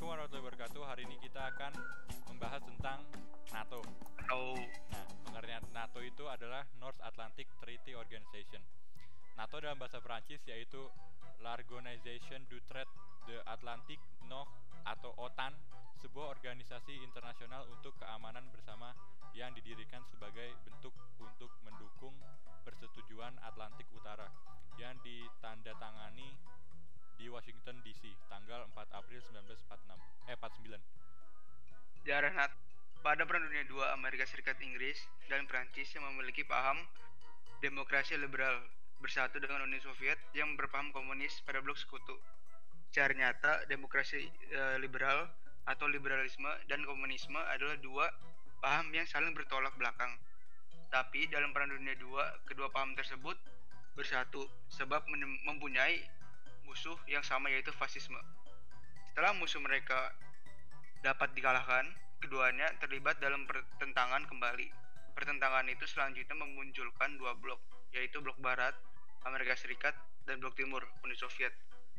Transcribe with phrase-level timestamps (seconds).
[0.00, 0.82] Assalamualaikum warahmatullahi wabarakatuh.
[0.96, 1.72] Hari ini kita akan
[2.32, 2.98] membahas tentang
[3.52, 3.84] NATO.
[4.32, 4.56] Oh,
[4.88, 8.64] Nah, pengertian NATO itu adalah North Atlantic Treaty Organization.
[9.36, 10.88] NATO dalam bahasa Perancis yaitu
[11.44, 12.88] L'Organisation du Traité
[13.28, 14.48] de Atlantique Nord
[14.88, 15.52] atau OTAN,
[16.00, 18.96] sebuah organisasi internasional untuk keamanan bersama
[19.36, 22.16] yang didirikan sebagai bentuk untuk mendukung
[22.64, 24.32] persetujuan Atlantik Utara
[24.80, 26.32] yang ditandatangani
[27.20, 29.39] di Washington DC tanggal 4 April 1946 eh 49
[32.10, 32.50] sejarah NAT.
[33.06, 34.98] Pada Perang Dunia II, Amerika Serikat Inggris
[35.30, 36.74] dan Prancis yang memiliki paham
[37.62, 38.66] demokrasi liberal
[38.98, 42.18] bersatu dengan Uni Soviet yang berpaham komunis pada blok sekutu.
[42.90, 45.30] Secara nyata, demokrasi eh, liberal
[45.70, 48.10] atau liberalisme dan komunisme adalah dua
[48.58, 50.10] paham yang saling bertolak belakang.
[50.90, 53.38] Tapi dalam Perang Dunia II, kedua paham tersebut
[53.94, 55.06] bersatu sebab
[55.46, 56.02] mempunyai
[56.66, 58.18] musuh yang sama yaitu fasisme.
[59.14, 60.10] Setelah musuh mereka
[61.00, 61.88] dapat dikalahkan,
[62.20, 64.68] keduanya terlibat dalam pertentangan kembali.
[65.16, 67.60] Pertentangan itu selanjutnya memunculkan dua blok,
[67.96, 68.76] yaitu blok barat,
[69.24, 69.96] Amerika Serikat,
[70.28, 71.52] dan blok timur, Uni Soviet,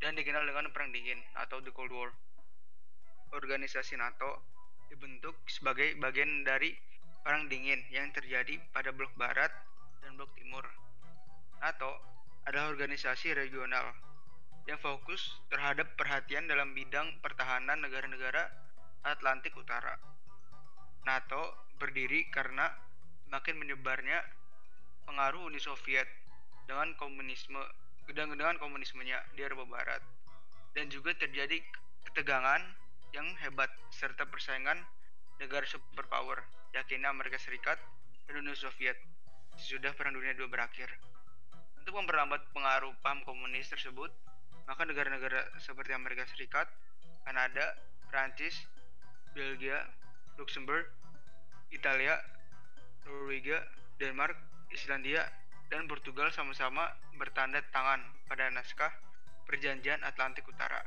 [0.00, 2.12] dan dikenal dengan Perang Dingin atau The Cold War.
[3.32, 4.44] Organisasi NATO
[4.92, 6.76] dibentuk sebagai bagian dari
[7.24, 9.48] Perang Dingin yang terjadi pada blok barat
[10.04, 10.68] dan blok timur.
[11.64, 11.96] NATO
[12.44, 13.94] adalah organisasi regional
[14.66, 18.61] yang fokus terhadap perhatian dalam bidang pertahanan negara-negara
[19.02, 19.98] Atlantik Utara.
[21.02, 22.70] NATO berdiri karena
[23.34, 24.22] makin menyebarnya
[25.08, 26.06] pengaruh Uni Soviet
[26.70, 27.58] dengan komunisme
[28.06, 30.02] dengan, dengan komunismenya di Eropa Barat
[30.78, 31.58] dan juga terjadi
[32.06, 32.62] ketegangan
[33.10, 34.78] yang hebat serta persaingan
[35.42, 37.76] negara superpower yakni Amerika Serikat
[38.30, 38.96] dan Uni Soviet
[39.58, 40.88] sesudah Perang Dunia II berakhir.
[41.82, 44.08] Untuk memperlambat pengaruh paham komunis tersebut,
[44.64, 46.70] maka negara-negara seperti Amerika Serikat,
[47.26, 47.74] Kanada,
[48.08, 48.54] Prancis,
[49.32, 49.88] Belgia,
[50.36, 50.84] Luxembourg,
[51.72, 52.20] Italia,
[53.08, 53.64] Norwegia,
[53.96, 54.36] Denmark,
[54.72, 55.24] Islandia,
[55.72, 58.92] dan Portugal sama-sama bertanda tangan pada naskah
[59.48, 60.84] Perjanjian Atlantik Utara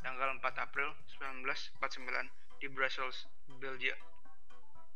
[0.00, 3.28] tanggal 4 April 1949 di Brussels,
[3.60, 3.96] Belgia.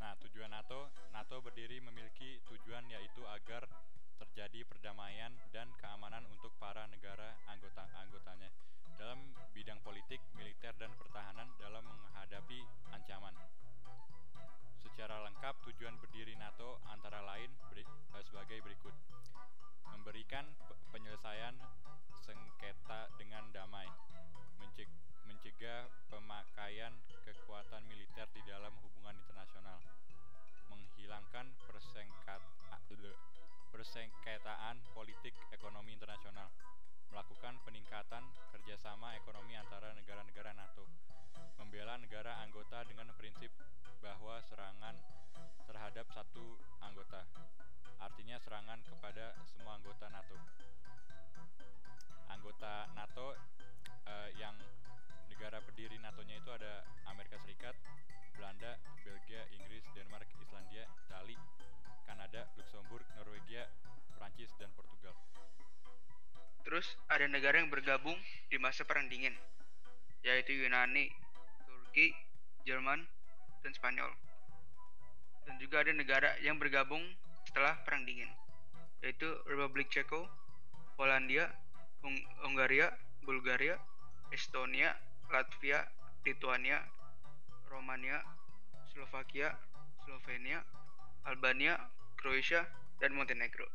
[0.00, 3.68] Nah, tujuan NATO, NATO berdiri memiliki tujuan yaitu agar
[4.16, 8.48] terjadi perdamaian dan keamanan untuk para negara anggota-anggotanya
[8.96, 9.20] dalam
[9.52, 11.84] bidang politik, militer, dan pertahanan dalam
[12.36, 13.32] menghadapi ancaman.
[14.84, 18.92] Secara lengkap, tujuan berdiri NATO antara lain beri- eh, sebagai berikut.
[19.88, 21.56] Memberikan pe- penyelesaian
[22.20, 23.88] sengketa dengan damai,
[24.60, 26.92] menceg- mencegah pemakaian
[27.24, 29.80] kekuatan militer di dalam hubungan internasional,
[30.68, 31.56] menghilangkan
[33.72, 36.52] persengketaan politik ekonomi internasional,
[37.08, 39.15] melakukan peningkatan kerjasama
[42.46, 43.50] anggota dengan prinsip
[43.98, 44.94] bahwa serangan
[45.66, 47.26] terhadap satu anggota,
[47.98, 50.38] artinya serangan kepada semua anggota NATO.
[52.30, 53.34] Anggota NATO
[54.06, 54.54] eh, yang
[55.26, 57.74] negara pendiri NATO-nya itu ada Amerika Serikat,
[58.38, 61.42] Belanda, Belgia, Inggris, Denmark, Islandia, Italia,
[62.06, 63.66] Kanada, Luxembourg, Norwegia,
[64.14, 65.18] Prancis, dan Portugal.
[66.62, 69.34] Terus ada negara yang bergabung di masa Perang Dingin,
[70.22, 71.10] yaitu Yunani,
[71.66, 72.25] Turki,
[72.66, 73.06] Jerman,
[73.62, 74.10] dan Spanyol.
[75.46, 77.02] Dan juga ada negara yang bergabung
[77.46, 78.28] setelah Perang Dingin,
[79.06, 80.26] yaitu Republik Ceko,
[80.98, 81.46] Polandia,
[82.02, 82.90] Hung- Hungaria,
[83.22, 83.78] Bulgaria,
[84.34, 84.98] Estonia,
[85.30, 85.86] Latvia,
[86.26, 86.82] Lituania,
[87.70, 88.22] Romania,
[88.90, 89.54] Slovakia,
[90.02, 90.66] Slovenia,
[91.26, 91.78] Albania,
[92.18, 92.66] Kroasia,
[92.98, 93.66] dan Montenegro.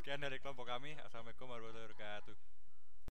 [0.00, 0.96] Sekian dari kelompok kami.
[1.00, 2.53] Assalamualaikum warahmatullahi wabarakatuh.